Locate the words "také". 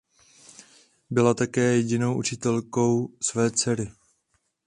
1.33-1.61